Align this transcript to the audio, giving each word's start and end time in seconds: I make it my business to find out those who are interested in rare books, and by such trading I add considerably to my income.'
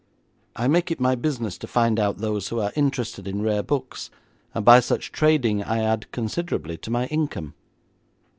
I 0.55 0.67
make 0.67 0.89
it 0.89 0.99
my 0.99 1.13
business 1.13 1.59
to 1.59 1.67
find 1.67 1.99
out 1.99 2.17
those 2.17 2.47
who 2.47 2.59
are 2.59 2.71
interested 2.75 3.27
in 3.27 3.43
rare 3.43 3.61
books, 3.61 4.09
and 4.51 4.65
by 4.65 4.79
such 4.79 5.11
trading 5.11 5.61
I 5.61 5.83
add 5.83 6.11
considerably 6.11 6.77
to 6.79 6.89
my 6.89 7.05
income.' 7.09 7.53